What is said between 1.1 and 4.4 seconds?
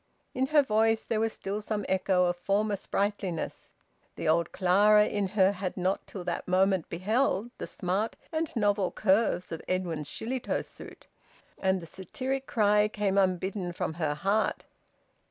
was still some echo of former sprightliness. The